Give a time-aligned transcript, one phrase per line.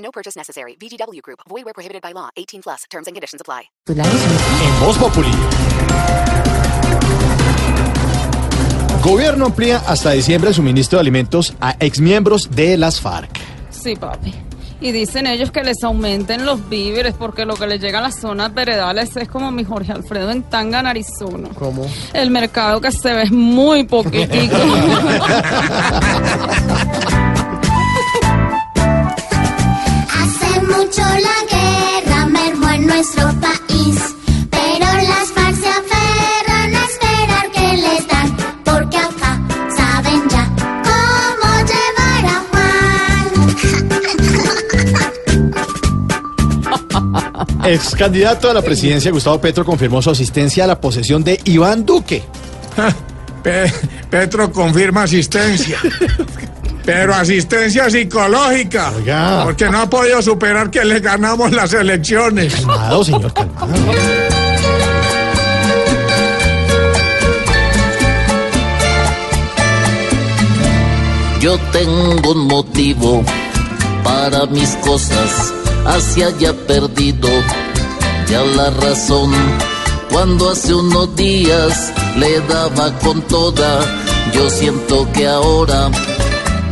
[0.00, 0.76] No purchase necessary.
[0.80, 1.40] VGW Group.
[1.48, 2.30] Void where prohibited by law.
[2.36, 2.84] 18 plus.
[2.90, 3.70] Terms and conditions apply.
[3.88, 5.30] En Voz Populi.
[9.02, 13.30] Gobierno amplía hasta diciembre el suministro de alimentos a exmiembros de las FARC.
[13.70, 14.34] Sí, papi.
[14.82, 18.20] Y dicen ellos que les aumenten los víveres porque lo que les llega a las
[18.20, 21.48] zonas veredales es como mi Jorge Alfredo en Tangan, Arizona.
[21.58, 21.86] ¿Cómo?
[22.12, 24.56] El mercado que se ve es muy poquitico.
[47.70, 51.86] Ex candidato a la presidencia, Gustavo Petro, confirmó su asistencia a la posesión de Iván
[51.86, 52.24] Duque.
[53.44, 53.72] Pe-
[54.10, 55.78] Petro confirma asistencia.
[56.84, 58.90] Pero asistencia psicológica.
[58.96, 59.44] Oiga.
[59.44, 62.54] Porque no ha podido superar que le ganamos las elecciones.
[62.56, 63.68] Calmado, señor, calmado.
[71.40, 73.24] Yo tengo un motivo
[74.04, 75.52] para mis cosas,
[75.86, 77.28] así haya perdido
[78.28, 79.32] ya la razón.
[80.10, 83.80] Cuando hace unos días le daba con toda,
[84.32, 85.90] yo siento que ahora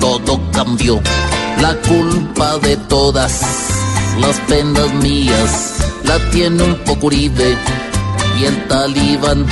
[0.00, 1.00] todo cambió.
[1.60, 3.42] La culpa de todas
[4.20, 7.56] las penas mías la tiene un poco Uribe
[8.40, 9.46] y el talibán.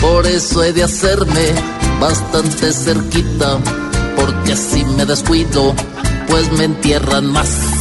[0.00, 1.52] Por eso he de hacerme
[2.00, 3.58] bastante cerquita,
[4.16, 5.74] porque si me descuido,
[6.28, 7.75] pues me entierran más.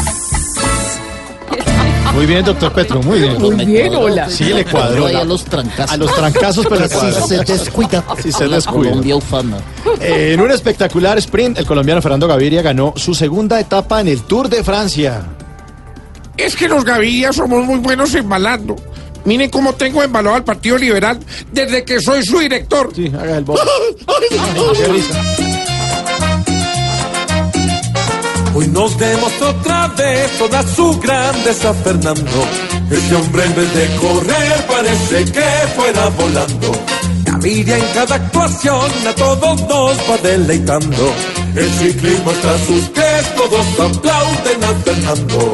[2.15, 3.41] Muy bien, doctor Petro, muy bien.
[3.41, 4.29] Muy bien, hola.
[4.29, 5.05] Sí, le cuadró.
[5.07, 5.91] a los trancazos.
[5.91, 7.27] A los trancazos, pero le cuadró.
[7.27, 8.03] se descuida.
[8.23, 8.89] Sí, se descuida.
[8.89, 9.57] Colombia ufana.
[9.99, 14.21] Eh, En un espectacular sprint, el colombiano Fernando Gaviria ganó su segunda etapa en el
[14.23, 15.23] Tour de Francia.
[16.37, 18.75] Es que los gavillas somos muy buenos embalando.
[19.25, 21.19] Miren cómo tengo embalado al Partido Liberal
[21.51, 22.91] desde que soy su director.
[22.95, 23.59] Sí, haga el bobo.
[28.55, 32.47] Hoy nos demostró otra vez toda su grandeza Fernando.
[32.89, 36.71] Ese hombre en vez de correr parece que fuera volando.
[37.25, 41.13] Gaviria en cada actuación a todos nos va deleitando.
[41.53, 45.53] El ciclismo está a sus pies, todos aplauden a Fernando.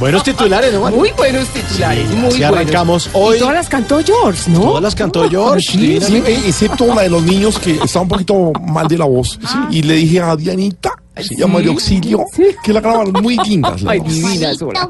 [0.00, 0.90] Buenos titulares, ¿no?
[0.90, 2.56] Muy buenos titulares, muy Así buenos.
[2.58, 3.36] arrancamos hoy.
[3.36, 4.60] Y todas las cantó George, ¿no?
[4.60, 5.60] Todas las cantó George.
[5.72, 6.00] Sí.
[6.00, 9.38] Sí, excepto la de los niños que está un poquito mal de la voz.
[9.70, 12.24] Y le dije a Dianita, se llama de auxilio,
[12.64, 13.82] que la grabaron muy lindas.
[13.82, 14.08] las Ay, dos.
[14.08, 14.88] divina sola.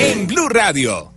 [0.00, 1.12] En Blue Radio.